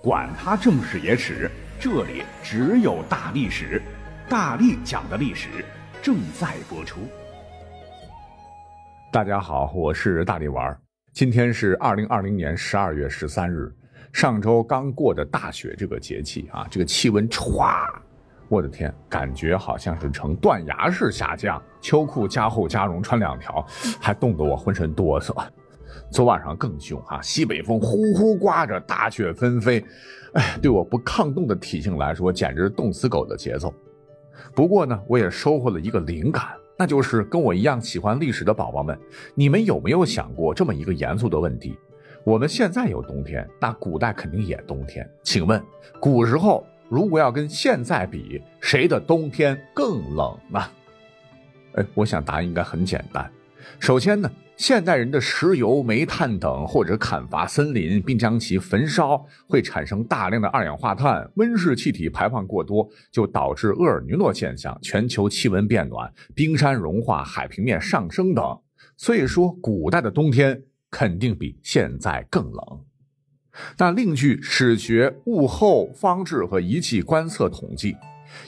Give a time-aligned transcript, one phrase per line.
[0.00, 3.82] 管他正史野史，这里只有大历史，
[4.28, 5.48] 大力讲的历史
[6.00, 7.00] 正在播出。
[9.12, 10.80] 大家好，我是大力丸儿。
[11.12, 13.74] 今天是二零二零年十二月十三日，
[14.12, 17.84] 上周刚过的大雪这个节气啊，这个气温歘，
[18.48, 21.60] 我的天，感觉好像是呈断崖式下降。
[21.80, 23.66] 秋裤加厚加绒穿两条，
[24.00, 25.34] 还冻得我浑身哆嗦。
[26.10, 29.84] 昨晚上更凶哈，西北风呼呼刮着，大雪纷飞，
[30.32, 33.72] 哎，对我不抗冻的体型来说，简直冻死狗的节奏。
[34.54, 36.44] 不过呢，我也收获了一个灵感，
[36.76, 38.98] 那就是跟我一样喜欢历史的宝宝们，
[39.34, 41.76] 你们有没有想过这么一个严肃的问题？
[42.24, 45.08] 我们现在有冬天，那古代肯定也冬天。
[45.22, 45.62] 请问，
[46.00, 50.60] 古时候如果要跟现在比，谁的冬天更冷呢？
[51.74, 53.30] 哎，我想答案应该很简单。
[53.78, 54.30] 首先呢。
[54.58, 68.44] 现代人的石油、煤炭等，或者砍伐森林并将其焚烧，会产生大量的二氧化碳，温室气体排放过多，就导致厄尔尼诺现象，全球气温变暖，冰山融化，海平面上升等。
[68.96, 72.60] 所以说，古代的冬天肯定比现在更冷。
[73.76, 77.96] 但另据史学物候方志和仪器观测统计，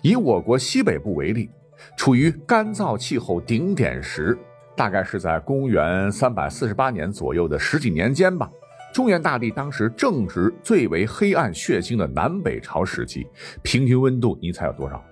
[0.02, 1.48] 以我国西北部为例，
[1.96, 4.36] 处于干燥气候顶点时。
[4.76, 8.50] 大概是在公元三百四十八年左右的十几年间吧，
[8.92, 13.26] 中原大地当时正值最为黑暗血腥的南北朝时期，
[13.62, 15.02] 平均温度你猜有多少？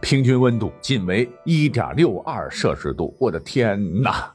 [0.00, 4.30] 平均温度仅为一点六二摄氏度，我的天哪！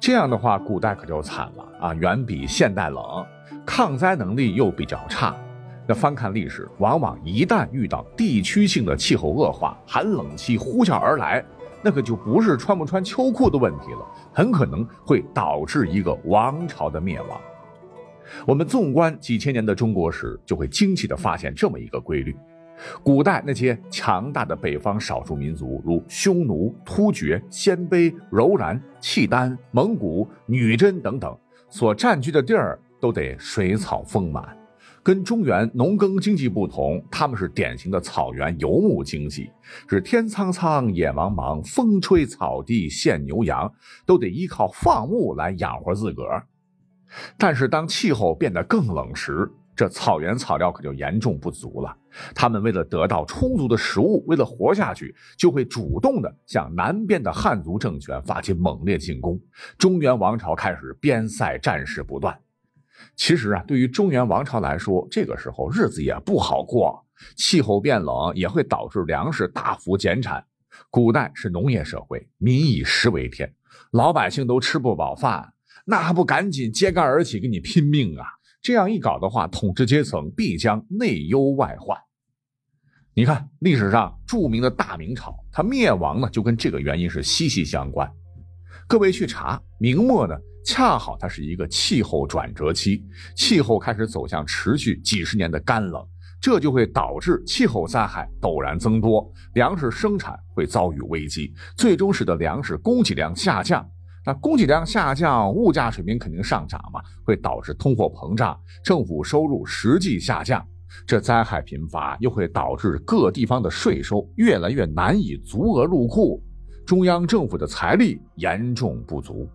[0.00, 3.24] 这样的话，古代可就惨了啊，远比现代冷，
[3.64, 5.34] 抗灾能力又比较差。
[5.86, 11.44] 那翻看历史，往往一旦遇到地区性的气候恶化，寒冷期呼啸而来。
[11.84, 17.38] 那可就不是穿不穿秋裤的问题了，很可能会导致一个王朝的灭亡。
[18.46, 22.34] 我们纵观几千年的中国史，就会惊奇地发现这么一个规律：
[23.02, 31.36] 古代那些强大的北方少数民族，如匈奴、突厥、鲜卑、柔然、契丹、蒙古、女真等等，
[31.68, 34.56] 所占据的地儿都得水草丰满。
[35.04, 39.50] 跟中原农耕经济不同，他们是典型的草原游牧经济，
[39.86, 43.70] 是天苍苍，野茫茫，风吹草低见牛羊，
[44.06, 46.46] 都得依靠放牧来养活自个儿。
[47.36, 51.94] 但是当气候变得更冷时，这草原草料可就严重不足了。
[52.34, 59.38] 他们为了得到充足的食物，为了活下去，就会主动的向南边的汉族政权发起猛烈进攻。
[59.76, 62.34] 中原王朝开始边塞战事不断。
[63.16, 67.04] 其实啊，对于中原王朝来说，这个时候日子也不好过。
[67.36, 70.44] 气候变冷也会导致粮食大幅减产。
[70.90, 73.54] 古代是农业社会，民以食为天，
[73.92, 75.54] 老百姓都吃不饱饭，
[75.86, 78.26] 那还不赶紧揭竿而起跟你拼命啊？
[78.60, 81.96] 这样一搞的话，统治阶层必将内忧外患。
[83.14, 88.10] 你看历史上著名的大明朝，它灭亡呢，就跟这个原因是息息相关。
[88.88, 90.34] 各位去查，明末呢？
[90.64, 93.04] 恰好它是一个气候转折期，
[93.36, 96.02] 气候开始走向持续几十年的干冷，
[96.40, 103.86] 这就会导致气候灾害陡然增多，粮食生产会遭遇危机，最终使得粮食供给量下降。
[104.26, 110.66] 那供给量下降，物价水平肯定上涨嘛，会导致通货膨胀，政府收入实际下降。
[111.06, 116.42] 这灾害频发，又会导致各地方的税收越来越难以足额入库，
[116.86, 119.46] 中央政府的财力严重不足。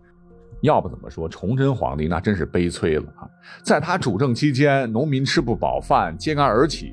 [0.62, 3.24] 要不怎么说崇祯皇帝那真是悲催了啊！
[3.64, 6.92] 在他主政期间，农民吃不饱饭，揭竿而起，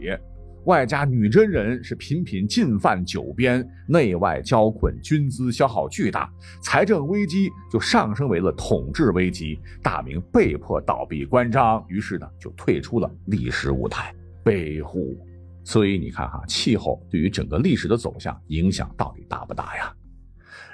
[0.67, 6.31] 外加女真人是频频进犯九边，内外交困，军资消耗巨大，
[6.63, 9.59] 财政危机就上升为了统治危机。
[9.83, 15.17] 大明被迫倒闭关张，于是呢就退出了历史舞台，悲乎！
[15.65, 19.93] 所以你看哈，气候对于整个历史的走向影响到底大不大呀？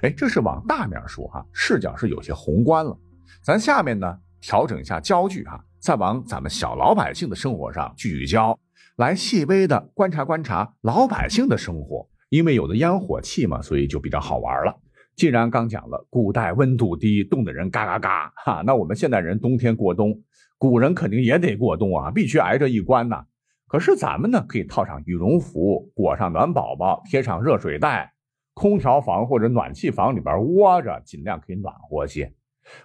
[0.02, 2.96] 哎，这是往大面说哈，视角是有些宏观了。
[3.40, 8.58] 咱下面呢调整一下焦距哈，再往咱们小老百姓的生活上聚焦，
[8.96, 12.08] 来细微的观察观察老百姓的生活。
[12.30, 14.74] 因为有的烟火气嘛，所以就比较好玩了。
[15.14, 20.18] 既然刚讲了古代温度低，冻得人嘎嘎嘎哈，那我们现代人冬天过冬，
[20.58, 23.24] 古人肯定也得过冬啊，必须挨着一关呐。
[23.68, 28.11] 可是咱们呢，可以套上羽绒服，裹上暖宝宝，贴上热水袋。
[28.54, 32.32] 空调房或者暖气房里边窝着，尽量可以暖和些。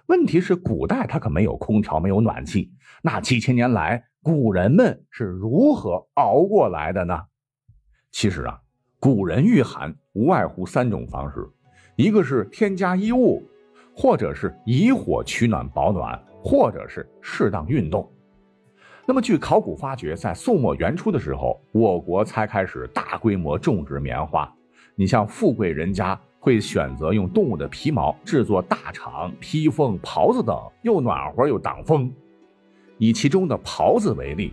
[0.06, 2.72] 问题是，古代它可没有空调，没有暖气。
[3.02, 7.20] 那几千年来，古人们是如何熬过来的呢？
[8.10, 8.60] 其实啊，
[8.98, 11.48] 古人御寒无外乎三种方式：
[11.94, 13.42] 一个是添加衣物，
[13.94, 18.10] 或者是以火取暖保暖，或者是适当运动。
[19.06, 24.52] 那么，据考古发掘，在宋末元初的时候，我国才开始大规模种植棉花。
[25.00, 32.12] 你像富贵人家会选择用动物的皮毛制作大氅、披风、袍子等，又暖和又挡风。
[32.98, 34.52] 以其中的袍子为例，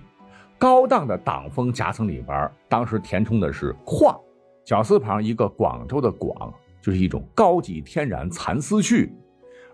[0.60, 4.16] 高档的挡风夹层里边，当时填充的是矿，
[4.64, 9.10] 绞丝旁一个广州的广，就是一种高级天然蚕丝絮。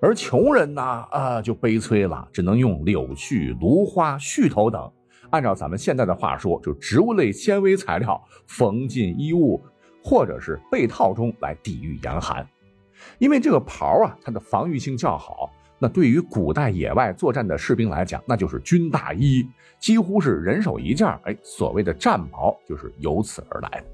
[0.02, 4.90] 而穷人呢，啊，就悲催了，只能用柳絮、芦花、絮头等，
[5.32, 9.62] 按照咱们现在的话说，就植物类纤维材料缝进衣物
[10.04, 12.48] 或者是被套中来抵御严寒。
[13.18, 19.48] 因为这个袍啊，它的防御性较好，那对于古代野外作战的士兵来讲，那就是军大衣，
[19.80, 21.08] 几乎是人手一件。
[21.24, 23.86] 哎，所谓的战袍就是由此而来的，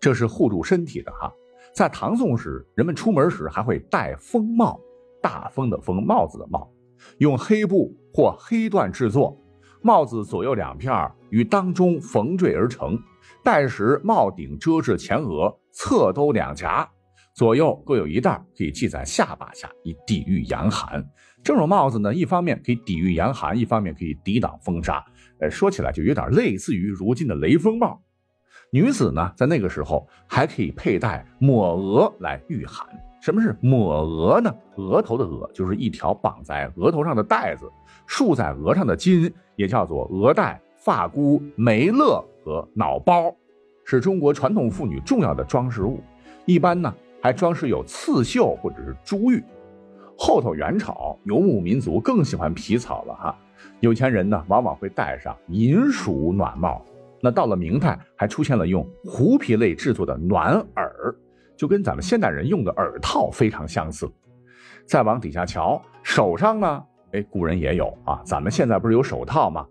[0.00, 1.32] 这是护住身体的哈。
[1.74, 4.80] 在唐宋时，人们出门时还会戴风帽。
[5.20, 6.70] 大风的风，帽子的帽，
[7.16, 9.34] 用黑布或黑缎制作，
[9.80, 13.02] 帽子左右两片与当中缝缀而成。
[13.44, 16.88] 戴时帽顶遮至前额，侧兜两夹，
[17.34, 21.06] 左右各有一袋，可以系在下巴下，以抵御严寒。
[21.42, 25.04] 这种帽子呢，一方面可以抵御严寒，一方面可以抵挡风沙。
[25.40, 28.00] 呃，说起来就有点类似于如今的雷锋帽。
[28.72, 32.88] 女子呢，在那个时候还可以佩戴抹额来御寒。
[33.20, 34.50] 什么是抹额呢？
[34.76, 37.70] 额头的额就是一条绑在额头上的带子，
[38.06, 43.34] 束在额上的巾也叫做额带、发箍、眉勒和脑包，
[43.84, 45.98] 是中国传统妇女重要的装饰物。
[46.44, 49.42] 一般呢还装饰有刺绣或者是珠玉。
[50.16, 53.38] 后头元朝游牧民族更喜欢皮草了哈，
[53.80, 56.84] 有钱人呢往往会戴上银鼠暖帽。
[57.20, 61.14] 那到了明代，还出现了用狐皮类制作的暖耳。
[61.56, 64.10] 就跟咱们现代人用的耳套非常相似。
[64.86, 68.20] 再往底下瞧，手上呢，哎，古人也有啊。
[68.24, 69.64] 咱们现在不是有手套吗？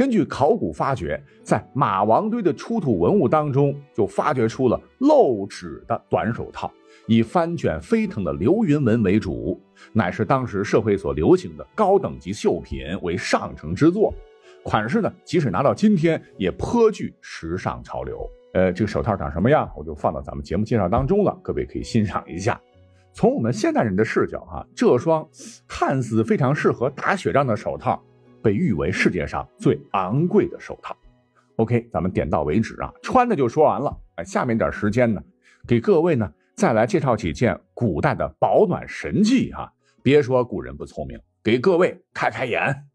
[0.00, 6.72] 根据考古发掘，在马王堆的出土文物当中，就发掘出了露指的短手套，
[7.06, 9.60] 以翻卷飞腾的流云纹为主，
[9.92, 14.10] 乃是当时社会所流行的高等级绣品，为上乘之作。
[14.64, 18.26] 款式呢，即使拿到今天，也颇具时尚潮流。
[18.54, 22.58] 呃，这个手套长什么样，我就放到咱们节目介绍当中了，各位可以欣赏一下。
[23.12, 25.28] 从我们现代人的视角啊，这双
[25.68, 28.02] 看似非常适合打雪仗的手套，
[28.42, 30.96] 被誉为世界上最昂贵的手套。
[31.56, 33.94] OK，咱们点到为止啊，穿的就说完了。
[34.16, 35.22] 哎，下面点时间呢，
[35.66, 39.72] 给各位呢再来介绍几件古代的保暖神器哈。
[40.02, 42.86] 别说古人不聪明，给各位开开眼。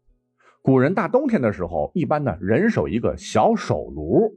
[0.62, 4.34] 古人大冬天的时候，一般呢人手一个小手炉。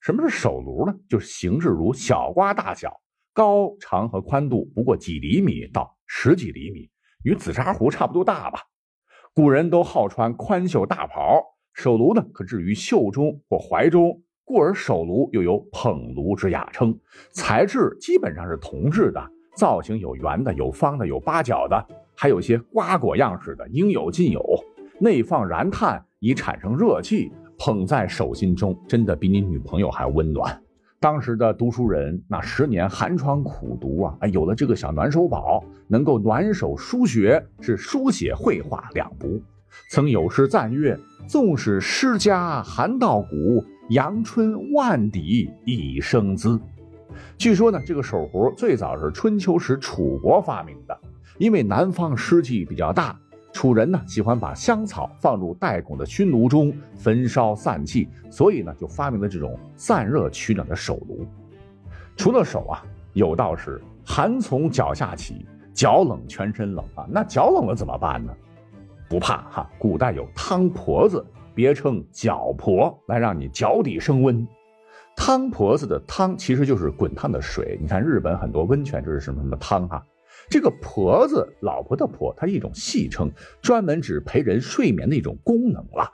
[0.00, 0.94] 什么是手炉呢？
[1.08, 3.00] 就是形制如小瓜大小，
[3.32, 6.90] 高长和宽度不过几厘米到十几厘米，
[7.22, 8.60] 与紫砂壶差不多大吧。
[9.32, 11.40] 古人都好穿宽袖大袍，
[11.72, 16.98] 手炉呢可置于袖中或怀中，故而手炉又有捧炉之雅称。
[17.30, 19.24] 材质基本上是铜制的，
[19.56, 21.86] 造型有圆的、有方的、有八角的，
[22.16, 24.44] 还有些瓜果样式的，应有尽有。
[24.98, 27.30] 内放燃炭以产生热气。
[27.62, 30.62] 捧在手心中，真的比你女朋友还温暖。
[31.02, 39.40] 当时的读书人，那十年寒窗苦读啊，哎，有了这个小暖手宝，能够暖手书学，是书写绘画两不。
[39.88, 46.60] 曾有诗赞曰：“纵使诗家寒到骨，阳春万底已生姿。”
[47.38, 51.00] 据说呢，这个手壶最早是春秋时楚国发明的，
[51.38, 53.18] 因为南方湿气比较大。
[53.52, 61.26] 楚人呢喜欢把香草放入带拱的熏炉中焚烧散气，所以呢就发明了这种散热取暖的手炉。
[62.16, 67.06] 除了手啊，有道是寒从脚下起，脚冷全身冷啊。
[67.10, 68.32] 那脚冷了怎么办呢？
[69.08, 74.46] 不怕哈，古代有汤婆子，别称脚婆，来让你脚底升温。
[75.16, 77.76] 汤婆子的汤其实就是滚烫的水。
[77.82, 80.02] 你看日本很多温泉就是什么什么汤哈。
[80.50, 83.30] 这个婆子，老婆的婆，它一种戏称，
[83.62, 86.10] 专门指陪人睡眠的一种功能了。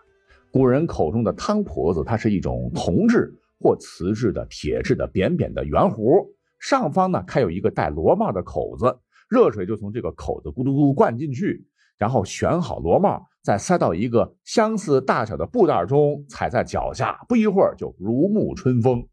[0.52, 8.98] 古人口中的汤婆子，它是一种铜制或瓷制的铁制的扁扁的圆壶，上方呢开有一个带螺帽的口子，
[9.30, 11.66] 热水就从这个口子咕嘟咕灌进去，
[11.96, 19.08] 然后旋好螺帽，再塞到一个相似大小的布袋中，踩在脚下，不一会儿就如沐春风，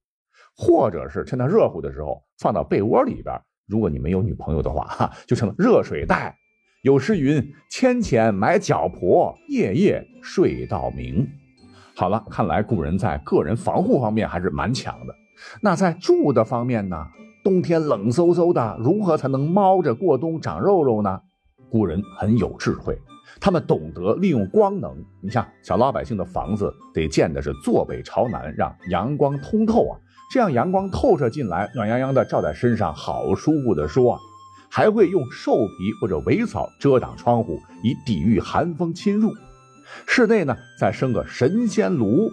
[0.54, 3.34] 或者是趁它热乎的时候放到被窝里边。
[3.68, 6.38] 如果你没有女朋友的话，哈， 就成了热水袋。
[6.82, 11.28] 有诗云：“千钱买脚婆，夜夜睡到明。”
[11.96, 15.16] 好了，看来古人在个人防护方面还是蛮强的。
[15.62, 17.06] 那在住的方面呢？
[17.44, 21.22] 冬天冷飕飕的，如何才能猫着过冬长肉肉呢？
[21.70, 22.98] 古人很有智慧，
[23.42, 24.96] 他们懂得利用光能。
[25.22, 30.00] 你像小老百姓的房子得建的是坐北朝南，让阳光通透啊，
[30.34, 34.20] 这样阳光透射进来，暖洋洋的照在身上，好舒服的说。
[34.68, 39.32] 还会用兽皮或者苇草遮挡窗户，以抵御寒风侵入。
[40.08, 42.32] 室内呢，再生个神仙炉，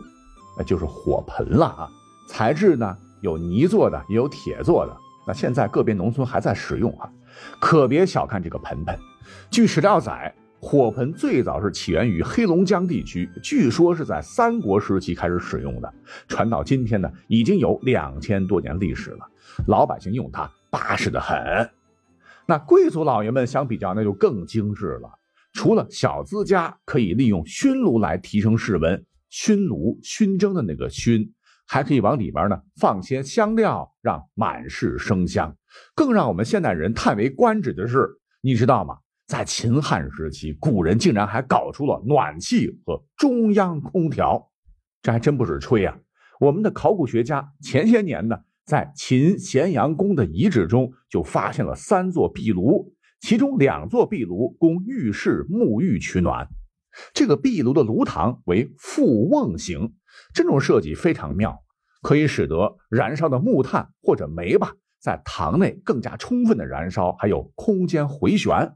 [0.57, 1.90] 那就是火盆了啊。
[2.26, 4.97] 材质呢，有泥做的，也有铁做的。
[5.26, 7.12] 那现在个别农村还在使用啊，
[7.61, 8.99] 可别小看这个盆盆。
[9.50, 15.93] 据史料载，火盆最早是起源于黑龙江地区，据说是在三国时期开始使用的，
[16.29, 19.26] 传到今天呢，已经有两千多年历史了。
[19.67, 21.37] 老百姓用它巴适的很。
[22.47, 25.11] 那贵族老爷们相比较，那就更精致了。
[25.55, 31.33] 除了小资家可以利用熏炉来提升室温，熏炉熏蒸的那个熏，
[31.67, 35.57] 还可以往里边呢放些香料，让满室生香。
[35.95, 38.07] 更让我们现代人叹为观止的是，
[38.43, 38.99] 你知道吗？
[39.30, 44.50] 在秦汉时期，古人竟然还搞出了暖气和中央空调，
[45.02, 45.96] 这还真不是吹啊！
[46.40, 48.40] 我们的考古学家前些年呢。
[48.64, 56.49] 在秦咸阳宫的遗址中，就发现了三座壁炉，其中两座壁炉供浴室沐浴取暖。
[57.14, 59.92] 这个壁炉的炉膛为覆瓮形，
[60.34, 61.62] 这种设计非常妙，
[62.02, 68.75] 可以使得燃烧的木炭或者煤吧，在膛内更加充分的燃烧，还有空间回旋。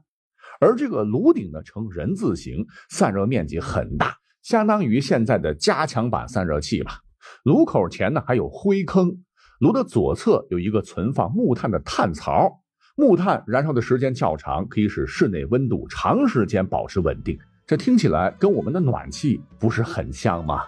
[0.59, 6.99] 而这个炉顶呢，呈人字形，散热面积很大，相当于现在的加强版散热器吧。
[7.43, 9.17] 炉口前呢，还有灰坑。
[9.59, 12.61] 炉的左侧有一个存放木炭的炭槽，
[12.97, 17.37] 木炭燃烧的时间较长，可以使室内温度长时间保持稳定。
[17.65, 20.63] 这听起来跟我们的暖气不是很像吗？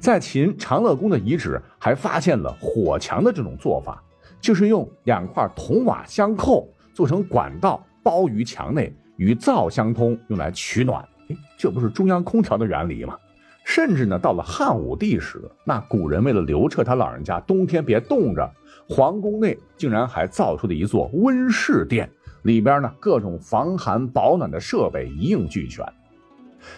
[0.00, 4.02] 在秦长乐宫的遗址还发现了火墙的这种做法，
[4.40, 11.02] 就是用两块铜瓦相扣，做成管道包于墙内，与灶相通，用来取暖。
[11.28, 13.18] 哎，这不是中央空调的原理吗？
[13.64, 18.48] 甚至呢，到了汉武帝时，那古人为了刘彻他老人家冬天别冻着，
[18.88, 22.08] 皇宫内竟然还造出了一座温室殿，
[22.44, 25.84] 里边呢各种防寒保暖的设备一应俱全。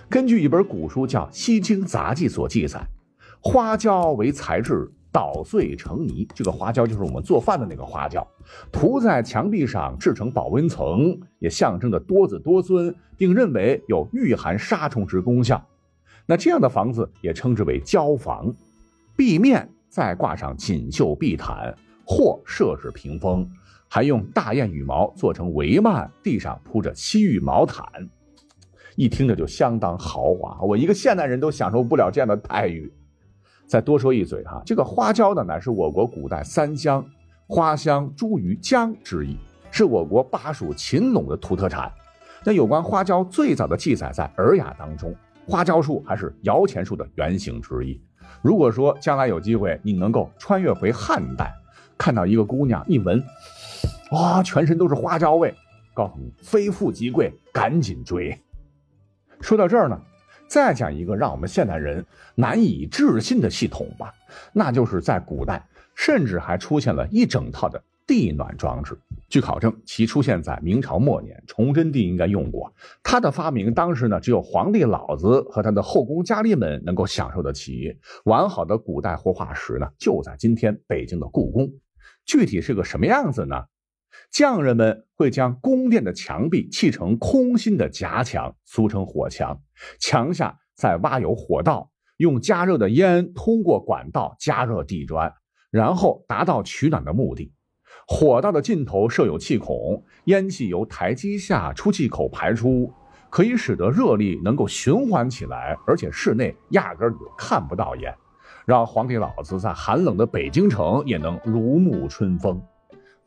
[0.08, 2.80] 根据一本古书叫《西京杂记》所记载，
[3.38, 6.28] 花椒为材质，捣碎成泥。
[6.32, 8.25] 这个花椒就是我们做饭的那个花椒，
[8.70, 15.60] 涂在墙壁上制成保温层，也象征着多子多孙，并认为有御寒杀虫之功效。
[16.25, 18.54] 那这样的房子也称之为椒房，
[19.16, 21.75] 壁面再挂上锦绣地毯
[22.06, 23.50] 或设置屏风，
[23.88, 27.84] 还用大雁羽毛做成帷幔，地上铺着西域毛毯，
[28.94, 30.60] 一听着就相当豪华。
[30.60, 32.92] 我一个现代人都享受不了这样的待遇。
[33.68, 37.04] 再多说一嘴哈，这个花椒呢，乃是我国古代三香
[37.46, 39.37] 花香、茱萸、姜之一，
[39.70, 41.92] 是我国巴蜀秦陇的土特产。
[42.44, 45.14] 那有关花椒最早的记载在《尔雅》当中。
[45.46, 47.98] 花椒树还是摇钱树的原型之一。
[48.42, 51.50] 如果说将来有机会，你能够穿越回汉代，
[51.96, 53.22] 看到一个姑娘一闻，
[54.12, 55.54] 哇，全身都是花椒味，
[55.94, 58.38] 告诉你非富即贵，赶紧追。
[59.40, 59.98] 说到这儿呢，
[60.49, 64.12] 再讲一个让我们现代人难以置信的系统吧，
[64.52, 65.64] 那就是在古代，
[65.95, 67.81] 甚至还出现了一整套的。
[68.07, 72.73] 地暖装置，据考证，其出现在明朝末年，崇祯帝应该用过。
[73.02, 77.99] 他的发明，当时呢，只有皇帝老子和他的后宫佳丽们能够享受得起。
[78.25, 81.71] 完好的古代活化石呢，就在今天北京的故宫。
[82.25, 83.64] 具体是个什么样子呢？
[84.30, 89.60] 匠人们会将宫殿的墙壁砌成空心的夹墙，俗称火墙，
[90.00, 95.32] 墙下再挖有火道，用加热的烟通过管道加热地砖，
[95.70, 97.52] 然后达到取暖的目的。
[98.06, 102.92] 火道的尽头设有气孔，烟气由台基下出气口排出，
[103.30, 108.14] 可以使得热力能够循环起来，而且室内压根儿就看不到烟，
[108.66, 112.62] 让皇帝老子在寒冷的北京城也能如沐春风。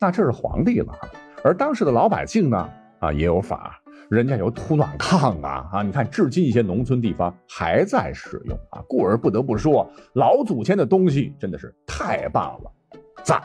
[0.02, 0.92] 那这是皇帝了，
[1.44, 2.68] 而当时的老百姓呢？
[2.98, 3.80] 啊，也有法，
[4.10, 5.82] 人家有土暖炕啊啊！
[5.84, 8.82] 你看，至今一些农村地方还在使用啊。
[8.88, 12.72] 故而不得不说，老祖先的东西真的是太棒了，
[13.22, 13.40] 赞。